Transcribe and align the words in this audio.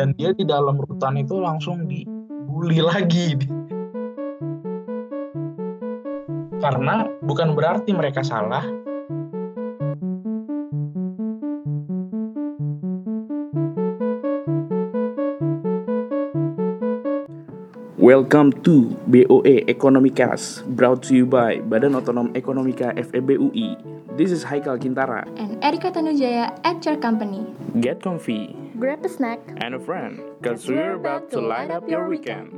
dan 0.00 0.16
dia 0.16 0.32
di 0.32 0.48
dalam 0.48 0.80
rutan 0.80 1.20
itu 1.20 1.36
langsung 1.36 1.84
dibully 1.84 2.80
lagi 2.80 3.36
karena 6.56 7.04
bukan 7.20 7.52
berarti 7.52 7.92
mereka 7.92 8.24
salah 8.24 8.64
Welcome 18.00 18.64
to 18.64 18.96
BOE 19.06 19.68
Ekonomikas, 19.68 20.64
brought 20.72 21.04
to 21.04 21.12
you 21.12 21.28
by 21.28 21.60
Badan 21.60 21.94
Otonom 21.94 22.32
Ekonomika 22.32 22.96
FEBUI. 22.96 23.76
This 24.16 24.32
is 24.32 24.42
Haikal 24.42 24.80
Kintara. 24.80 25.28
And 25.36 25.60
Erika 25.62 25.92
Tanujaya 25.92 26.56
at 26.64 26.80
your 26.82 26.96
company. 26.96 27.44
Get 27.76 28.00
comfy 28.00 28.59
Grab 28.80 29.04
a 29.04 29.12
snack. 29.12 29.44
and 29.60 29.76
a 29.76 29.82
friend, 29.84 30.24
cause 30.40 30.64
we're 30.64 30.96
about 30.96 31.28
to 31.28 31.36
light 31.36 31.68
up 31.68 31.84
your 31.84 32.08
weekend. 32.08 32.48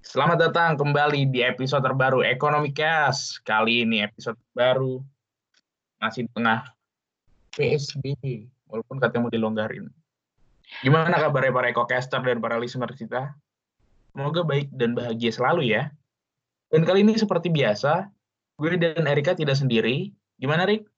Selamat 0.00 0.48
datang 0.48 0.80
kembali 0.80 1.28
di 1.28 1.44
episode 1.44 1.84
terbaru 1.84 2.24
Ekonomikas. 2.24 3.36
Kali 3.44 3.84
ini 3.84 4.00
episode 4.00 4.40
baru 4.56 5.04
masih 6.00 6.24
di 6.24 6.32
tengah 6.32 6.64
PSBB, 7.52 8.48
walaupun 8.64 8.96
katanya 8.96 9.28
mau 9.28 9.32
dilonggarin. 9.36 9.92
Gimana 10.80 11.12
kabarnya 11.20 11.52
para 11.52 11.68
ekocaster 11.68 12.24
dan 12.24 12.40
para 12.40 12.56
listener 12.56 12.96
kita? 12.96 13.36
Semoga 14.16 14.40
baik 14.40 14.72
dan 14.72 14.96
bahagia 14.96 15.36
selalu 15.36 15.68
ya. 15.68 15.92
Dan 16.72 16.88
kali 16.88 17.04
ini 17.04 17.12
seperti 17.12 17.52
biasa, 17.52 18.08
gue 18.56 18.80
dan 18.80 19.04
Erika 19.04 19.36
tidak 19.36 19.60
sendiri. 19.60 20.16
Gimana, 20.40 20.64
Rik? 20.64 20.91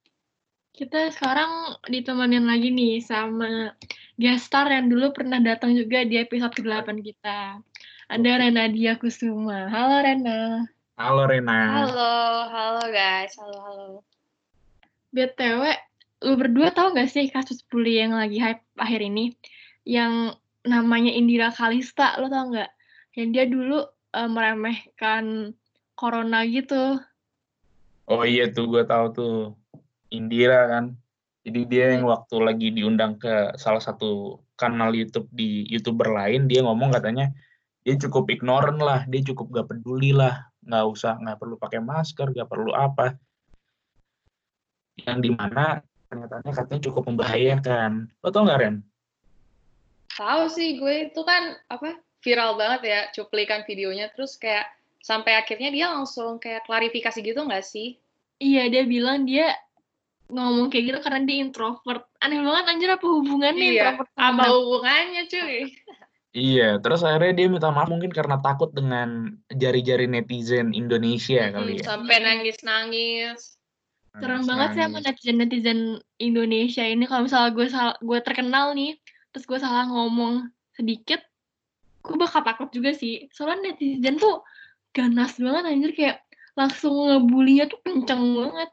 Kita 0.75 1.07
sekarang 1.15 1.79
ditemenin 1.87 2.51
lagi 2.51 2.75
nih 2.75 2.99
sama 2.99 3.79
guest 4.19 4.51
star 4.51 4.67
yang 4.67 4.91
dulu 4.91 5.15
pernah 5.15 5.39
datang 5.39 5.71
juga 5.79 6.03
di 6.03 6.19
episode 6.19 6.51
ke-8 6.51 6.99
kita. 6.99 7.63
Ada 8.11 8.31
Rena 8.43 8.67
Dia 8.67 8.99
Kusuma. 8.99 9.71
Halo 9.71 10.03
Rena. 10.03 10.67
Halo, 10.99 11.31
Rena. 11.31 11.79
Halo, 11.79 12.15
halo 12.51 12.83
guys, 12.91 13.39
halo 13.39 13.59
halo. 13.63 13.89
BTW, 15.15 15.63
lu 16.27 16.35
berdua 16.43 16.75
tahu 16.75 16.99
gak 16.99 17.07
sih 17.07 17.31
kasus 17.31 17.63
bully 17.71 18.03
yang 18.03 18.19
lagi 18.19 18.43
hype 18.43 18.67
akhir 18.75 18.99
ini? 18.99 19.31
Yang 19.87 20.35
namanya 20.67 21.15
Indira 21.15 21.55
Kalista, 21.55 22.19
lo 22.19 22.27
tau 22.27 22.51
nggak? 22.51 22.71
Yang 23.15 23.29
dia 23.31 23.45
dulu 23.47 23.79
eh, 24.11 24.27
meremehkan 24.27 25.55
corona 25.95 26.43
gitu. 26.51 26.99
Oh 28.11 28.27
iya 28.27 28.51
tuh, 28.51 28.67
gue 28.67 28.83
tahu 28.83 29.07
tuh. 29.15 29.55
Indira 30.15 30.71
kan. 30.71 30.95
Jadi 31.45 31.61
dia 31.69 31.93
yang 31.93 32.09
waktu 32.09 32.41
lagi 32.41 32.73
diundang 32.73 33.21
ke 33.21 33.53
salah 33.61 33.83
satu 33.83 34.41
kanal 34.57 34.97
YouTube 34.97 35.29
di 35.29 35.69
YouTuber 35.69 36.09
lain, 36.09 36.49
dia 36.49 36.65
ngomong 36.65 36.95
katanya 36.95 37.29
dia 37.85 38.01
cukup 38.01 38.33
ignorant 38.33 38.81
lah, 38.81 39.05
dia 39.05 39.21
cukup 39.21 39.53
gak 39.53 39.69
peduli 39.69 40.17
lah, 40.17 40.49
nggak 40.65 40.85
usah, 40.89 41.21
nggak 41.21 41.37
perlu 41.37 41.61
pakai 41.61 41.85
masker, 41.85 42.33
nggak 42.33 42.49
perlu 42.49 42.73
apa. 42.73 43.13
Yang 45.05 45.19
di 45.21 45.31
mana 45.37 45.85
kenyataannya 46.09 46.53
katanya 46.57 46.83
cukup 46.89 47.03
membahayakan. 47.13 48.09
Lo 48.25 48.33
tau 48.33 48.49
nggak 48.49 48.61
Ren? 48.65 48.77
Tahu 50.15 50.49
sih 50.49 50.81
gue 50.81 51.13
itu 51.13 51.21
kan 51.27 51.59
apa 51.69 51.99
viral 52.25 52.57
banget 52.57 52.81
ya 52.89 53.01
cuplikan 53.13 53.67
videonya 53.69 54.09
terus 54.15 54.41
kayak 54.41 54.65
sampai 55.05 55.37
akhirnya 55.37 55.69
dia 55.69 55.93
langsung 55.93 56.41
kayak 56.41 56.65
klarifikasi 56.65 57.21
gitu 57.21 57.37
nggak 57.45 57.67
sih? 57.67 58.01
Iya, 58.41 58.73
dia 58.73 58.89
bilang 58.89 59.29
dia 59.29 59.53
ngomong 60.29 60.73
kayak 60.73 60.85
gitu 60.89 60.99
karena 61.01 61.21
dia 61.23 61.37
introvert. 61.41 62.05
Aneh 62.19 62.41
banget 62.41 62.65
anjir 62.67 62.91
apa 62.91 63.07
hubungannya 63.07 63.67
Iya, 63.67 63.73
introvert 63.93 64.11
apa 64.11 64.21
sama 64.21 64.45
hubungannya 64.51 65.23
cuy? 65.29 65.59
Iya, 66.35 66.69
terus 66.83 67.01
akhirnya 67.01 67.33
dia 67.33 67.47
minta 67.47 67.71
maaf 67.71 67.87
mungkin 67.87 68.11
karena 68.11 68.43
takut 68.43 68.75
dengan 68.75 69.39
jari-jari 69.47 70.11
netizen 70.11 70.75
Indonesia 70.75 71.47
kali 71.49 71.79
Hmm, 71.79 71.81
ya. 71.81 71.85
sampai 71.87 72.17
nangis-nangis. 72.19 73.55
Serem 74.15 74.43
Nangis- 74.43 74.47
banget 74.47 74.69
sih 74.71 74.83
sama 74.83 74.99
netizen-netizen 75.01 75.81
Indonesia 76.19 76.83
ini 76.83 77.05
kalau 77.05 77.27
misalnya 77.27 77.51
gue 77.51 77.67
salah 77.67 77.95
gue 77.99 78.19
terkenal 78.21 78.67
nih 78.73 78.95
terus 79.31 79.43
gue 79.45 79.59
salah 79.59 79.87
ngomong 79.87 80.47
sedikit 80.71 81.19
gue 81.99 82.15
bakal 82.15 82.47
takut 82.47 82.71
juga 82.71 82.95
sih 82.95 83.27
soalnya 83.35 83.75
netizen 83.75 84.15
tuh 84.15 84.47
ganas 84.95 85.35
banget 85.35 85.63
anjir 85.67 85.91
kayak 85.91 86.17
langsung 86.55 86.95
ngebulinya 86.95 87.67
tuh 87.67 87.83
kenceng 87.83 88.23
banget 88.39 88.71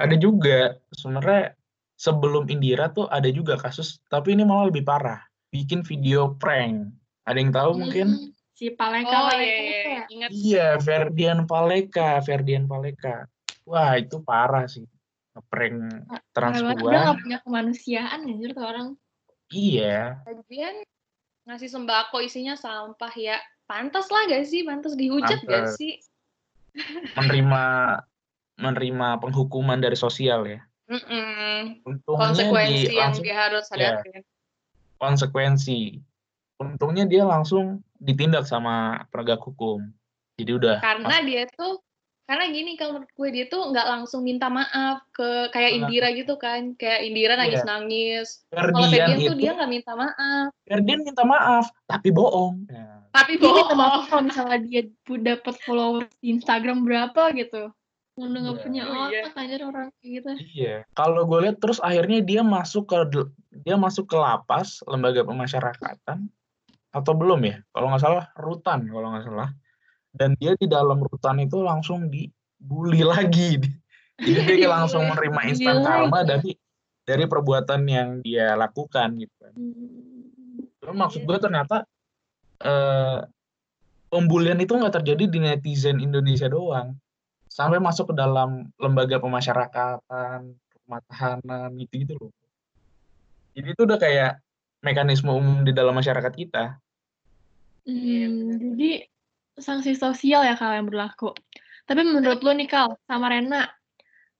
Ada 0.00 0.16
juga 0.16 0.80
sebenarnya 0.96 1.52
sebelum 2.00 2.48
Indira 2.48 2.88
tuh 2.88 3.04
ada 3.12 3.28
juga 3.28 3.60
kasus, 3.60 4.00
tapi 4.08 4.32
ini 4.32 4.48
malah 4.48 4.72
lebih 4.72 4.88
parah. 4.88 5.20
Bikin 5.52 5.84
video 5.84 6.32
prank. 6.40 6.88
Ada 7.28 7.36
yang 7.36 7.52
tahu 7.52 7.70
mungkin? 7.76 8.08
Hmm, 8.16 8.32
si 8.56 8.72
Paleka 8.72 9.12
Oh 9.12 9.28
Paleka 9.28 9.44
iya, 9.44 9.60
iya, 9.60 9.80
kayak 9.84 10.06
ingat. 10.08 10.28
Iya, 10.32 10.66
Ferdian 10.80 11.38
Paleka, 11.44 12.10
Ferdian 12.24 12.64
Paleka. 12.64 13.28
Wah, 13.68 14.00
itu 14.00 14.24
parah 14.24 14.64
sih. 14.64 14.88
Ngeprank 15.36 15.76
dia 16.10 16.18
transpuan. 16.34 16.90
gak 16.90 17.18
punya 17.22 17.38
kemanusiaan 17.46 18.26
anjir 18.26 18.50
tuh 18.50 18.66
orang 18.66 18.88
Iya, 19.50 20.22
Lagian 20.26 20.86
ngasih 21.46 21.70
sembako 21.70 22.22
isinya 22.22 22.54
sampah 22.54 23.10
ya. 23.18 23.38
Pantas 23.66 24.10
lah 24.10 24.26
gak 24.30 24.46
sih? 24.46 24.62
Pantas 24.62 24.94
dihujat 24.94 25.42
gak 25.44 25.74
sih? 25.74 26.00
menerima 27.18 27.62
menerima 28.60 29.18
penghukuman 29.18 29.80
dari 29.80 29.96
sosial 29.96 30.44
ya. 30.46 30.60
Mm-mm. 30.90 31.80
Untungnya 31.86 32.20
Konsekuensi 32.34 32.74
di 32.90 32.96
yang 32.98 33.14
langsung 33.14 33.24
dia 33.24 33.36
harus 33.38 33.64
Iya. 33.70 33.74
hadapin. 33.98 34.20
konsekuensi. 34.98 35.80
Untungnya 36.60 37.04
dia 37.08 37.24
langsung 37.24 37.80
ditindak 37.96 38.44
sama 38.44 39.06
penegak 39.08 39.40
hukum. 39.40 39.88
Jadi 40.36 40.52
udah 40.52 40.76
karena 40.80 41.16
dia 41.24 41.48
tuh 41.52 41.80
karena 42.24 42.46
gini 42.46 42.78
kalau 42.78 43.00
menurut 43.00 43.10
gue 43.10 43.28
dia 43.34 43.44
tuh 43.50 43.74
nggak 43.74 43.86
langsung 43.90 44.22
minta 44.22 44.46
maaf 44.46 45.02
ke 45.10 45.50
kayak 45.50 45.70
Nah. 45.72 45.76
Indira 45.82 46.08
gitu 46.14 46.34
kan 46.36 46.76
kayak 46.76 47.00
Indira 47.02 47.34
Iya. 47.34 47.40
nangis 47.42 47.62
nangis 47.66 48.28
kalau 48.52 48.86
Ferdian 48.86 48.86
Ferdian 48.86 49.08
tuh 49.10 49.24
itu 49.24 49.34
dia 49.40 49.50
nggak 49.56 49.70
minta 49.70 49.92
maaf 49.98 50.48
Ferdian 50.62 51.00
minta 51.02 51.24
maaf 51.26 51.66
tapi 51.90 52.08
bohong. 52.14 52.54
Nah, 52.70 53.02
tapi 53.10 53.34
bohong 53.34 53.74
maaf 53.74 54.06
kalau 54.06 54.22
misalnya 54.30 54.58
dia 54.62 54.82
dapat 55.02 55.54
followers 55.66 56.12
di 56.22 56.38
Instagram 56.38 56.86
berapa 56.86 57.34
gitu 57.34 57.72
udah 58.18 58.40
nggak 58.42 58.56
Iya. 58.58 58.64
punya 58.66 58.82
Oh, 58.84 59.06
iya. 59.08 59.22
otak 59.24 59.34
anjir 59.38 59.60
orang 59.62 59.88
kayak 59.98 60.10
gitu 60.10 60.28
Iya. 60.54 60.74
Kalau 60.92 61.22
gue 61.24 61.38
lihat 61.46 61.56
terus 61.62 61.78
akhirnya 61.78 62.18
dia 62.20 62.42
masuk 62.42 62.84
ke 62.90 62.96
dia 63.64 63.76
masuk 63.78 64.10
ke 64.10 64.16
lapas 64.18 64.82
lembaga 64.84 65.22
pemasyarakatan 65.24 66.26
atau 66.90 67.12
belum 67.14 67.40
ya? 67.46 67.56
Kalau 67.70 67.86
nggak 67.94 68.02
salah 68.02 68.24
rutan 68.36 68.86
kalau 68.86 69.14
nggak 69.14 69.24
salah. 69.26 69.50
Dan 70.10 70.34
dia 70.42 70.58
di 70.58 70.66
dalam 70.66 70.98
rutan 71.06 71.38
itu 71.38 71.62
langsung 71.62 72.10
dibully 72.10 73.06
lagi. 73.14 73.62
Jadi 74.20 74.60
dia 74.60 74.68
langsung 74.68 75.06
menerima 75.06 75.40
instan 75.48 75.80
karma 75.80 76.26
dari 76.26 76.52
dari 77.06 77.24
perbuatan 77.24 77.80
yang 77.88 78.08
dia 78.20 78.52
lakukan 78.54 79.16
gitu 79.16 79.34
kan. 79.40 79.52
Hmm. 79.56 80.68
Terus 80.76 80.94
maksud 80.94 81.22
gue 81.24 81.38
ternyata 81.40 81.88
eh, 82.60 83.18
pembulian 84.10 84.60
itu 84.60 84.76
nggak 84.76 85.00
terjadi 85.00 85.24
di 85.24 85.38
netizen 85.40 86.02
Indonesia 86.02 86.50
doang, 86.50 86.98
sampai 87.60 87.76
masuk 87.76 88.10
ke 88.10 88.14
dalam 88.16 88.72
lembaga 88.80 89.20
pemasyarakatan, 89.20 90.56
rumah 90.56 91.00
tahanan 91.12 91.76
gitu 91.76 91.94
gitu 92.00 92.12
loh. 92.16 92.32
Jadi 93.52 93.68
itu 93.76 93.82
udah 93.84 93.98
kayak 94.00 94.32
mekanisme 94.80 95.28
umum 95.28 95.60
di 95.60 95.76
dalam 95.76 95.92
masyarakat 95.92 96.32
kita. 96.32 96.80
Hmm, 97.84 98.56
jadi 98.56 99.04
sanksi 99.60 99.92
sosial 99.92 100.48
ya 100.48 100.56
Kal 100.56 100.80
yang 100.80 100.88
berlaku. 100.88 101.36
Tapi 101.84 102.00
menurut 102.00 102.40
lo 102.40 102.56
nih 102.56 102.70
Kal, 102.70 102.96
sama 103.04 103.28
Rena, 103.28 103.68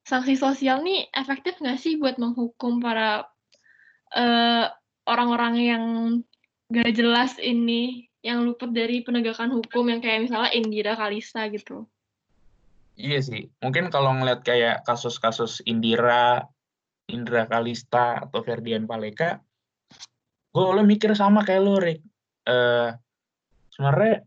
sanksi 0.09 0.41
sosial 0.41 0.81
nih 0.81 1.13
efektif 1.13 1.61
nggak 1.61 1.77
sih 1.77 2.01
buat 2.01 2.17
menghukum 2.17 2.81
para 2.81 3.29
eh, 4.17 4.65
orang-orang 5.05 5.55
yang 5.61 5.85
gak 6.71 6.95
jelas 6.97 7.37
ini, 7.43 8.09
yang 8.25 8.47
luput 8.47 8.71
dari 8.71 9.03
penegakan 9.03 9.51
hukum 9.51 9.91
yang 9.91 10.01
kayak 10.01 10.31
misalnya 10.31 10.55
Indira 10.55 10.95
Kalista 10.97 11.45
gitu. 11.51 11.85
Iya 12.97 13.21
sih, 13.23 13.49
mungkin 13.63 13.89
kalau 13.93 14.13
ngeliat 14.17 14.43
kayak 14.45 14.83
kasus-kasus 14.85 15.63
Indira, 15.65 16.45
Indra 17.11 17.47
Kalista 17.51 18.23
atau 18.27 18.43
Ferdian 18.43 18.87
Paleka, 18.87 19.43
gue 20.51 20.65
oleh 20.65 20.85
mikir 20.87 21.15
sama 21.15 21.47
kayak 21.47 21.63
lo, 21.63 21.79
Rick. 21.79 22.03
Eh, 22.47 22.91
sebenarnya 23.75 24.27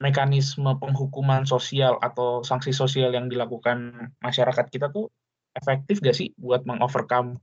mekanisme 0.00 0.80
penghukuman 0.80 1.44
sosial 1.44 2.00
atau 2.00 2.40
sanksi 2.40 2.72
sosial 2.72 3.12
yang 3.12 3.28
dilakukan 3.28 4.10
masyarakat 4.24 4.66
kita 4.72 4.88
tuh 4.88 5.12
efektif 5.52 6.00
gak 6.00 6.16
sih 6.16 6.32
buat 6.40 6.64
mengovercome 6.64 7.36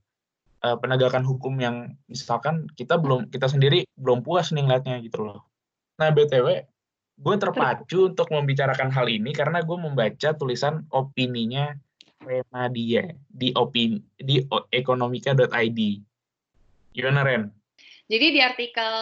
eh, 0.66 0.78
penegakan 0.82 1.22
hukum 1.22 1.54
yang 1.62 1.94
misalkan 2.10 2.66
kita 2.74 2.98
belum 2.98 3.30
kita 3.30 3.46
sendiri 3.46 3.86
belum 3.94 4.26
puas 4.26 4.50
nih 4.50 4.66
ngeliatnya 4.66 4.98
gitu 5.06 5.22
loh. 5.22 5.46
Nah 6.02 6.10
btw, 6.10 6.66
gue 7.18 7.36
terpacu 7.42 8.14
untuk 8.14 8.30
membicarakan 8.30 8.94
hal 8.94 9.10
ini 9.10 9.34
karena 9.34 9.66
gue 9.66 9.78
membaca 9.78 10.38
tulisan 10.38 10.86
opininya 10.94 11.74
Rena 12.22 12.68
dia 12.70 13.14
di 13.30 13.54
opini 13.54 14.02
di 14.18 14.42
ekonomika.id. 14.74 15.80
Gimana 16.92 17.22
Ren? 17.24 17.48
Jadi 18.10 18.28
di 18.36 18.42
artikel 18.42 18.94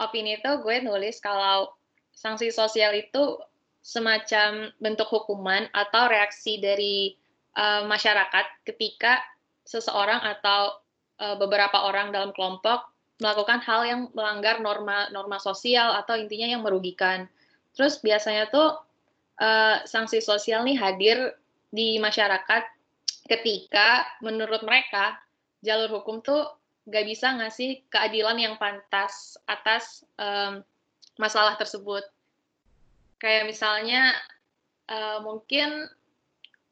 opini 0.00 0.40
itu 0.40 0.50
gue 0.64 0.76
nulis 0.82 1.20
kalau 1.20 1.70
sanksi 2.10 2.50
sosial 2.50 2.96
itu 2.96 3.38
semacam 3.80 4.68
bentuk 4.76 5.08
hukuman 5.08 5.68
atau 5.72 6.08
reaksi 6.08 6.60
dari 6.60 7.16
uh, 7.56 7.88
masyarakat 7.88 8.66
ketika 8.68 9.24
seseorang 9.64 10.20
atau 10.20 10.80
uh, 11.20 11.36
beberapa 11.40 11.88
orang 11.88 12.12
dalam 12.12 12.34
kelompok 12.36 12.89
melakukan 13.20 13.60
hal 13.60 13.84
yang 13.84 14.00
melanggar 14.16 14.58
norma 14.58 15.12
norma 15.12 15.36
sosial 15.36 15.92
atau 15.96 16.16
intinya 16.16 16.48
yang 16.56 16.64
merugikan. 16.64 17.28
Terus 17.76 18.00
biasanya 18.00 18.48
tuh 18.50 18.80
uh, 19.38 19.84
sanksi 19.84 20.24
sosial 20.24 20.64
nih 20.66 20.76
hadir 20.80 21.36
di 21.70 22.00
masyarakat 22.02 22.66
ketika 23.30 24.08
menurut 24.24 24.64
mereka 24.66 25.20
jalur 25.62 26.00
hukum 26.00 26.18
tuh 26.24 26.50
gak 26.88 27.06
bisa 27.06 27.30
ngasih 27.38 27.86
keadilan 27.92 28.34
yang 28.40 28.54
pantas 28.58 29.38
atas 29.46 30.02
um, 30.18 30.64
masalah 31.20 31.54
tersebut. 31.54 32.02
Kayak 33.20 33.52
misalnya 33.52 34.16
uh, 34.88 35.20
mungkin 35.22 35.86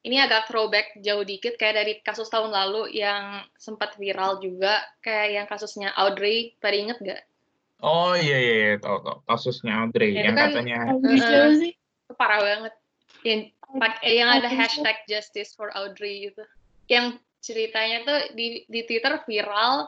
ini 0.08 0.16
agak 0.24 0.48
throwback 0.48 0.96
jauh 1.04 1.20
dikit 1.20 1.60
kayak 1.60 1.84
dari 1.84 1.92
kasus 2.00 2.32
tahun 2.32 2.48
lalu 2.48 2.96
yang 2.96 3.44
sempat 3.60 3.92
viral 4.00 4.40
juga 4.40 4.80
kayak 5.04 5.28
yang 5.36 5.46
kasusnya 5.46 5.92
Audrey 6.00 6.56
pada 6.64 6.76
inget 6.76 6.98
gak? 7.04 7.22
Oh 7.84 8.16
iya 8.16 8.38
iya, 8.40 8.54
iya. 8.56 8.72
tahu 8.80 9.04
tahu 9.04 9.18
kasusnya 9.28 9.84
Audrey 9.84 10.16
Ya, 10.16 10.32
yang 10.32 10.34
kan- 10.34 10.50
katanya 10.50 10.76
sih? 11.60 11.72
Itu 11.76 12.12
parah 12.16 12.40
banget. 12.40 12.74
Yang, 13.22 13.40
eh, 14.00 14.14
yang 14.16 14.28
ada 14.32 14.48
hashtag 14.48 14.96
justice 15.04 15.52
for 15.52 15.68
Audrey 15.76 16.32
gitu. 16.32 16.42
Yang 16.88 17.20
ceritanya 17.44 18.02
tuh 18.02 18.18
di, 18.34 18.64
di 18.66 18.80
Twitter 18.88 19.20
viral 19.28 19.86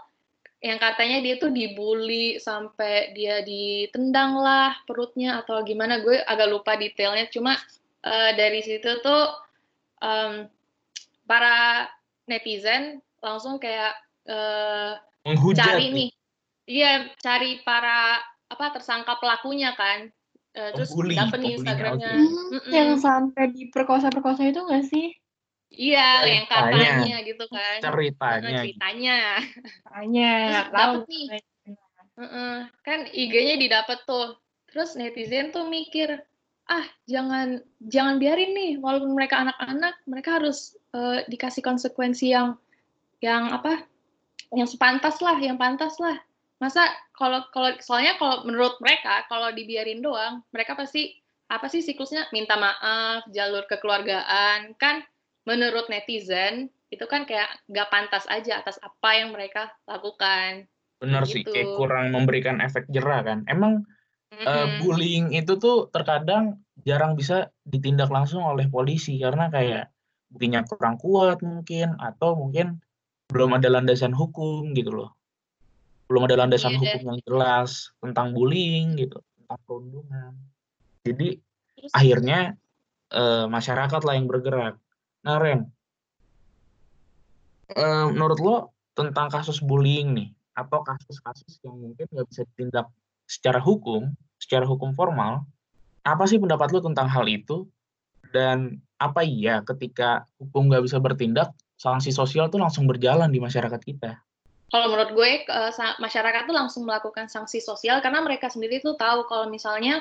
yang 0.61 0.76
katanya 0.76 1.25
dia 1.25 1.40
tuh 1.40 1.49
dibully 1.49 2.37
sampai 2.37 3.17
dia 3.17 3.40
ditendang 3.40 4.37
lah 4.37 4.76
perutnya 4.84 5.40
atau 5.40 5.64
gimana 5.64 6.05
gue 6.05 6.20
agak 6.20 6.52
lupa 6.52 6.76
detailnya 6.76 7.32
cuma 7.32 7.56
eh, 8.05 8.31
dari 8.37 8.61
situ 8.61 9.00
tuh 9.00 9.25
em, 10.00 10.49
para 11.29 11.87
netizen 12.26 12.99
langsung 13.20 13.61
kayak 13.62 13.94
eh, 14.26 14.93
menghujat 15.29 15.76
cari 15.79 15.87
nih 15.93 16.11
iya 16.67 16.91
cari 17.20 17.61
para 17.62 18.19
apa 18.50 18.67
tersangka 18.75 19.17
pelakunya 19.20 19.73
kan 19.76 20.11
Eh, 20.50 20.75
terus 20.75 20.91
dapet 20.91 21.38
nih 21.47 21.52
Instagramnya 21.55 22.11
oke. 22.11 22.26
Hmm, 22.26 22.50
Mm-mm. 22.58 22.73
yang 22.75 22.91
sampai 22.99 23.55
diperkosa-perkosa 23.55 24.50
itu 24.50 24.58
nggak 24.58 24.82
sih? 24.82 25.14
iya 25.70 26.26
yang 26.26 26.50
Ceritanya. 26.50 26.91
katanya 26.91 27.17
gitu 27.23 27.44
kan 27.46 27.79
ceritanya. 27.79 28.50
Nah, 28.50 28.62
ceritanya 28.67 29.17
Tanya, 29.87 30.31
Terus 30.35 30.50
nggak 30.50 30.69
tahu. 30.75 30.75
dapet 30.75 31.03
nih. 31.06 31.26
Heeh, 32.20 32.56
kan 32.82 32.99
IG-nya 33.06 33.56
didapat 33.62 33.99
tuh 34.03 34.35
terus 34.67 34.99
netizen 34.99 35.55
tuh 35.55 35.70
mikir 35.70 36.19
ah 36.70 36.87
jangan 37.11 37.58
jangan 37.82 38.22
biarin 38.22 38.55
nih 38.55 38.72
walaupun 38.78 39.12
mereka 39.19 39.43
anak-anak 39.43 39.94
mereka 40.06 40.38
harus 40.38 40.78
eh, 40.94 41.26
dikasih 41.26 41.67
konsekuensi 41.67 42.31
yang 42.31 42.55
yang 43.19 43.50
apa 43.50 43.82
yang 44.55 44.70
sepantas 44.70 45.19
lah 45.19 45.37
yang 45.43 45.58
pantas 45.58 45.99
lah 45.99 46.17
masa 46.62 46.87
kalau 47.17 47.43
kalau 47.50 47.75
soalnya 47.82 48.14
kalau 48.22 48.46
menurut 48.46 48.78
mereka 48.78 49.26
kalau 49.26 49.50
dibiarin 49.50 50.00
doang 50.05 50.46
mereka 50.55 50.78
pasti 50.78 51.19
apa 51.50 51.67
sih 51.67 51.82
siklusnya 51.82 52.31
minta 52.31 52.55
maaf 52.55 53.26
jalur 53.34 53.67
kekeluargaan 53.67 54.78
kan 54.78 55.02
menurut 55.49 55.90
netizen 55.90 56.70
itu 56.90 57.02
kan 57.06 57.26
kayak 57.26 57.50
gak 57.70 57.90
pantas 57.90 58.26
aja 58.31 58.62
atas 58.62 58.78
apa 58.82 59.11
yang 59.19 59.34
mereka 59.34 59.75
lakukan 59.90 60.70
Benar 61.00 61.25
Gitu. 61.25 61.32
sih, 61.32 61.43
kayak 61.49 61.81
kurang 61.81 62.12
memberikan 62.12 62.61
efek 62.61 62.84
jerah 62.93 63.25
kan. 63.25 63.40
Emang 63.49 63.88
Mm-mm. 64.31 64.79
bullying 64.87 65.35
itu 65.35 65.59
tuh 65.59 65.91
terkadang 65.91 66.62
jarang 66.87 67.19
bisa 67.19 67.50
ditindak 67.67 68.09
langsung 68.15 68.47
oleh 68.47 68.71
polisi 68.71 69.19
karena 69.19 69.50
kayak 69.50 69.91
buktinya 70.31 70.62
kurang 70.62 70.97
kuat 71.03 71.43
mungkin 71.43 71.99
atau 71.99 72.38
mungkin 72.38 72.79
belum 73.35 73.59
ada 73.59 73.67
landasan 73.67 74.15
hukum 74.15 74.71
gitu 74.79 74.94
loh. 74.94 75.11
Belum 76.06 76.27
ada 76.31 76.38
landasan 76.38 76.75
Iya 76.75 76.79
deh. 76.79 76.82
hukum 76.94 77.03
yang 77.11 77.19
jelas 77.27 77.71
tentang 77.99 78.35
bullying 78.35 78.94
gitu, 78.99 79.19
tentang 79.19 79.59
perundungan. 79.67 80.32
Jadi 81.03 81.38
Terus- 81.79 81.94
akhirnya 81.94 82.55
eh, 83.11 83.47
masyarakat 83.50 84.00
lah 84.06 84.15
yang 84.15 84.31
bergerak. 84.31 84.79
Nah 85.27 85.37
Ren, 85.43 85.67
eh, 87.75 88.06
menurut 88.15 88.38
lo 88.38 88.56
tentang 88.94 89.27
kasus 89.27 89.59
bullying 89.59 90.15
nih 90.15 90.29
atau 90.55 90.82
kasus-kasus 90.87 91.59
yang 91.67 91.75
mungkin 91.79 92.06
nggak 92.11 92.27
bisa 92.31 92.43
ditindak 92.55 92.87
secara 93.31 93.62
hukum, 93.62 94.11
secara 94.43 94.67
hukum 94.67 94.91
formal, 94.99 95.47
apa 96.03 96.27
sih 96.27 96.43
pendapat 96.43 96.75
lo 96.75 96.82
tentang 96.82 97.06
hal 97.06 97.31
itu? 97.31 97.71
Dan 98.35 98.82
apa 98.99 99.23
iya 99.23 99.62
ketika 99.62 100.27
hukum 100.43 100.67
nggak 100.67 100.82
bisa 100.82 100.99
bertindak, 100.99 101.55
sanksi 101.79 102.11
sosial 102.11 102.50
tuh 102.50 102.59
langsung 102.59 102.91
berjalan 102.91 103.31
di 103.31 103.38
masyarakat 103.38 103.79
kita? 103.87 104.19
kalau 104.71 104.87
menurut 104.87 105.11
gue 105.19 105.31
masyarakat 105.99 106.47
tuh 106.47 106.55
langsung 106.55 106.87
melakukan 106.87 107.27
sanksi 107.27 107.59
sosial 107.59 107.99
karena 107.99 108.23
mereka 108.23 108.47
sendiri 108.47 108.79
tuh 108.79 108.94
tahu 108.94 109.27
kalau 109.27 109.50
misalnya 109.50 109.99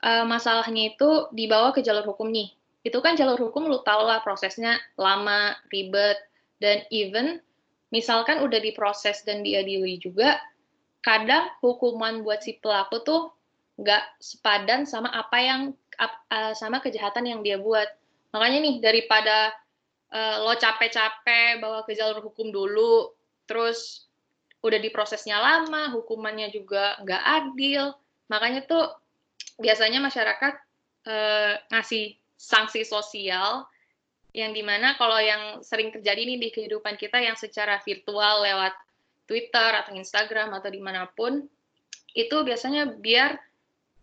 eh, 0.00 0.24
masalahnya 0.24 0.96
itu 0.96 1.28
dibawa 1.36 1.76
ke 1.76 1.84
jalur 1.84 2.02
hukum 2.08 2.32
nih. 2.32 2.56
Itu 2.82 2.98
kan 3.04 3.14
jalur 3.14 3.38
hukum 3.38 3.68
lu 3.68 3.84
tau 3.84 4.02
lah 4.02 4.24
prosesnya 4.24 4.80
lama, 4.98 5.54
ribet, 5.70 6.18
dan 6.58 6.82
even 6.88 7.38
misalkan 7.92 8.40
udah 8.40 8.58
diproses 8.58 9.22
dan 9.22 9.44
diadili 9.44 10.00
juga, 10.00 10.40
kadang 11.02 11.50
hukuman 11.58 12.22
buat 12.22 12.40
si 12.46 12.56
pelaku 12.62 13.02
tuh 13.02 13.34
nggak 13.76 14.22
sepadan 14.22 14.86
sama 14.86 15.10
apa 15.10 15.38
yang 15.42 15.60
eh, 15.98 16.54
sama 16.54 16.78
kejahatan 16.78 17.26
yang 17.26 17.40
dia 17.42 17.58
buat. 17.58 17.90
Makanya 18.32 18.58
nih 18.62 18.76
daripada 18.78 19.50
eh, 20.14 20.36
lo 20.40 20.54
capek-capek 20.54 21.58
bawa 21.58 21.82
ke 21.82 21.98
jalur 21.98 22.22
hukum 22.22 22.54
dulu, 22.54 23.10
terus 23.50 24.06
udah 24.62 24.78
diprosesnya 24.78 25.42
lama, 25.42 25.90
hukumannya 25.90 26.54
juga 26.54 26.96
nggak 27.02 27.22
adil. 27.42 27.92
Makanya 28.30 28.62
tuh 28.64 28.94
biasanya 29.58 29.98
masyarakat 29.98 30.54
eh, 31.10 31.54
ngasih 31.74 32.14
sanksi 32.38 32.86
sosial 32.86 33.66
yang 34.32 34.56
di 34.56 34.64
mana 34.64 34.96
kalau 34.96 35.20
yang 35.20 35.60
sering 35.60 35.92
terjadi 35.92 36.24
nih 36.24 36.38
di 36.40 36.48
kehidupan 36.48 36.96
kita 36.96 37.20
yang 37.20 37.36
secara 37.36 37.76
virtual 37.84 38.40
lewat 38.40 38.72
Twitter 39.26 39.70
atau 39.78 39.94
Instagram 39.94 40.52
atau 40.52 40.68
di 40.68 40.80
mana 40.82 41.06
pun 41.08 41.46
itu 42.12 42.36
biasanya 42.44 42.98
biar 43.00 43.38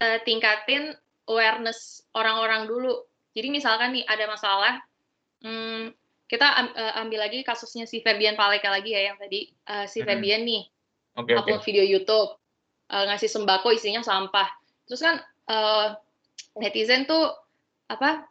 eh, 0.01 0.20
tingkatin 0.25 0.96
awareness 1.29 2.01
orang-orang 2.17 2.65
dulu. 2.65 3.05
Jadi 3.38 3.48
misalkan 3.53 3.94
nih 3.94 4.03
ada 4.10 4.25
masalah, 4.25 4.74
hmm, 5.46 5.94
kita 6.25 6.48
eh, 6.74 6.94
ambil 7.01 7.25
lagi 7.29 7.46
kasusnya 7.46 7.86
si 7.86 8.01
Ferdian 8.01 8.34
Paleka 8.34 8.74
lagi 8.74 8.94
ya 8.94 9.13
yang 9.13 9.17
tadi 9.22 9.50
eh, 9.53 9.86
si. 9.86 10.01
Ferdian 10.01 10.46
nih 10.46 10.65
oke. 11.17 11.34
upload 11.38 11.62
video 11.62 11.86
YouTube 11.86 12.38
eh, 12.89 13.03
ngasih 13.05 13.29
sembako 13.29 13.74
isinya 13.77 14.01
sampah. 14.01 14.50
Terus 14.89 15.01
kan 15.05 15.15
eh, 15.50 15.88
netizen 16.58 17.05
tuh 17.05 17.29
apa 17.89 18.25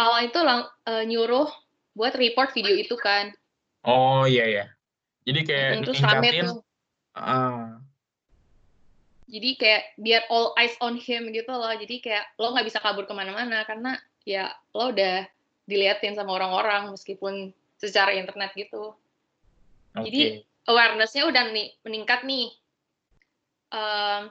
awal 0.00 0.28
itu 0.28 0.40
lang- 0.40 0.70
eh, 0.88 1.04
nyuruh 1.04 1.48
buat 1.94 2.16
report 2.16 2.50
video 2.56 2.74
itu 2.74 2.96
kan. 2.96 3.30
Oh 3.84 4.24
iya 4.24 4.48
ya. 4.48 4.64
Jadi 5.24 5.40
kayak 5.44 5.70
terus 5.88 6.00
rame 6.04 6.28
tuh. 6.36 6.56
ah, 7.16 7.80
Jadi 9.24 9.50
kayak 9.56 9.96
biar 9.96 10.22
all 10.28 10.52
eyes 10.60 10.76
on 10.84 11.00
him 11.00 11.32
gitu 11.32 11.48
loh. 11.48 11.72
Jadi 11.72 12.04
kayak 12.04 12.36
lo 12.36 12.52
nggak 12.52 12.68
bisa 12.68 12.78
kabur 12.78 13.08
ke 13.08 13.14
mana-mana 13.16 13.64
karena 13.64 13.96
ya 14.28 14.52
lo 14.76 14.92
udah 14.92 15.24
diliatin 15.64 16.12
sama 16.12 16.36
orang-orang 16.36 16.92
meskipun 16.92 17.56
secara 17.80 18.12
internet 18.12 18.52
gitu. 18.52 18.92
oke. 19.96 20.04
Jadi 20.04 20.44
awareness-nya 20.68 21.24
udah 21.24 21.44
nih 21.56 21.68
meningkat 21.88 22.20
nih. 22.28 22.52
Em, 23.72 24.22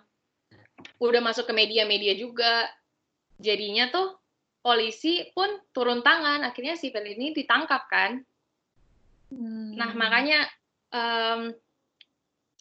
udah 1.01 1.21
masuk 1.25 1.49
ke 1.49 1.53
media-media 1.57 2.13
juga. 2.13 2.69
Jadinya 3.41 3.89
tuh 3.89 4.13
polisi 4.61 5.25
pun 5.33 5.49
turun 5.73 6.05
tangan. 6.05 6.45
Akhirnya 6.45 6.77
si 6.77 6.93
Ferdi 6.93 7.17
ini 7.17 7.33
ditangkap 7.33 7.89
kan. 7.89 8.21
Nah 9.73 9.91
makanya 9.97 10.45
em, 10.93 11.57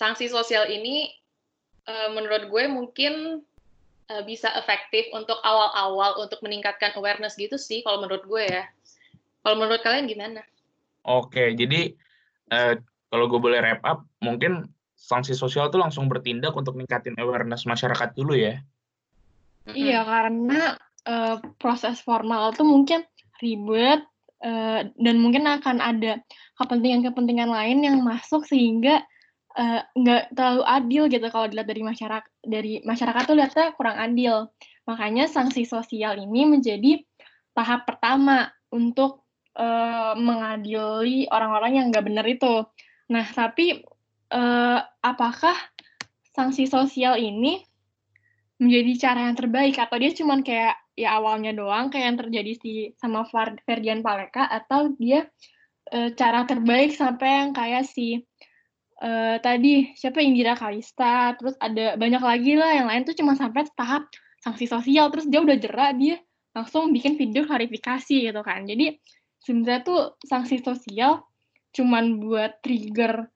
sanksi 0.01 0.27
sosial 0.33 0.67
ini 0.73 1.13
eh, 1.87 2.09
menurut 2.11 2.49
gue 2.49 2.65
mungkin 2.67 3.45
eh, 4.09 4.23
bisa 4.25 4.51
efektif 4.57 5.13
untuk 5.13 5.39
awal-awal 5.45 6.19
untuk 6.19 6.41
meningkatkan 6.43 6.97
awareness 6.97 7.37
gitu 7.37 7.61
sih 7.61 7.85
kalau 7.85 8.03
menurut 8.03 8.25
gue 8.25 8.43
ya. 8.49 8.65
Kalau 9.43 9.57
menurut 9.59 9.83
kalian 9.85 10.09
gimana? 10.09 10.43
Oke, 11.07 11.55
jadi 11.55 11.93
eh, 12.51 12.75
kalau 13.13 13.29
gue 13.29 13.41
boleh 13.43 13.61
wrap 13.61 13.83
up, 13.85 13.99
mungkin 14.25 14.73
sanksi 14.97 15.35
sosial 15.35 15.69
tuh 15.69 15.83
langsung 15.83 16.07
bertindak 16.07 16.55
untuk 16.55 16.79
ningkatin 16.79 17.19
awareness 17.19 17.67
masyarakat 17.67 18.15
dulu 18.15 18.39
ya. 18.39 18.63
Iya, 19.67 20.03
karena 20.07 20.79
eh, 21.07 21.37
proses 21.59 21.99
formal 22.03 22.55
tuh 22.55 22.67
mungkin 22.67 23.03
ribet 23.43 24.07
eh, 24.43 24.81
dan 24.91 25.17
mungkin 25.23 25.47
akan 25.47 25.79
ada 25.79 26.21
kepentingan-kepentingan 26.59 27.51
lain 27.51 27.79
yang 27.87 27.97
masuk 28.03 28.45
sehingga 28.45 29.03
eh, 29.57 29.81
nggak 29.95 30.35
terlalu 30.35 30.63
adil 30.67 31.03
gitu 31.09 31.27
kalau 31.31 31.47
dilihat 31.49 31.69
dari 31.71 31.83
masyarakat 31.87 32.31
dari 32.43 32.73
masyarakat 32.83 33.23
tuh 33.25 33.37
lihatnya 33.39 33.73
kurang 33.79 33.97
adil. 33.97 34.51
Makanya 34.85 35.31
sanksi 35.31 35.63
sosial 35.63 36.19
ini 36.19 36.43
menjadi 36.45 37.07
tahap 37.55 37.87
pertama 37.87 38.51
untuk 38.73 39.23
uh, 39.57 40.17
mengadili 40.17 41.29
orang-orang 41.29 41.73
yang 41.79 41.87
nggak 41.93 42.07
benar 42.07 42.27
itu. 42.27 42.65
Nah, 43.13 43.27
tapi 43.31 43.85
uh, 44.33 44.79
apakah 45.05 45.55
sanksi 46.33 46.65
sosial 46.65 47.21
ini 47.21 47.61
menjadi 48.57 49.11
cara 49.11 49.29
yang 49.29 49.37
terbaik 49.37 49.77
atau 49.77 49.97
dia 50.01 50.15
cuman 50.15 50.41
kayak 50.41 50.79
ya 51.03 51.19
awalnya 51.19 51.53
doang 51.53 51.91
kayak 51.91 52.07
yang 52.15 52.19
terjadi 52.19 52.53
si 52.59 52.73
sama 52.99 53.27
Ferdian 53.67 54.01
Paleka 54.01 54.47
atau 54.47 54.95
dia 54.97 55.27
uh, 55.91 56.11
cara 56.15 56.47
terbaik 56.47 56.95
sampai 56.95 57.47
yang 57.47 57.51
kayak 57.51 57.85
si 57.85 58.23
uh, 59.03 59.37
tadi 59.43 59.93
siapa 59.99 60.23
Indira 60.23 60.55
Kalista 60.55 61.35
terus 61.37 61.59
ada 61.59 61.99
banyak 61.99 62.23
lagi 62.23 62.53
lah 62.55 62.71
yang 62.73 62.87
lain 62.89 63.03
tuh 63.03 63.19
cuma 63.19 63.35
sampai 63.35 63.67
tahap 63.75 64.07
sanksi 64.43 64.67
sosial 64.71 65.11
terus 65.11 65.27
dia 65.27 65.43
udah 65.43 65.57
jerak 65.59 65.99
dia 65.99 66.19
langsung 66.53 66.93
bikin 66.93 67.17
video 67.17 67.49
klarifikasi 67.49 68.29
gitu 68.29 68.41
kan. 68.45 68.69
Jadi 68.69 69.01
sebenarnya 69.43 69.83
tuh 69.83 70.01
sanksi 70.23 70.61
sosial 70.61 71.25
cuman 71.73 72.21
buat 72.21 72.61
trigger 72.61 73.27